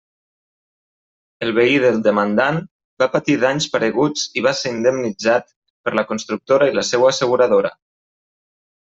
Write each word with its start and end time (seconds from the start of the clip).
El 1.47 1.51
veí 1.57 1.73
del 1.83 1.99
demandant 2.07 2.57
va 3.03 3.07
patir 3.15 3.35
danys 3.43 3.67
pareguts 3.75 4.23
i 4.41 4.43
va 4.47 4.55
ser 4.63 4.71
indemnitza 4.77 5.37
per 5.89 5.95
la 6.01 6.05
constructora 6.13 6.71
i 6.71 6.75
la 6.79 6.85
seua 6.89 7.11
asseguradora. 7.13 7.73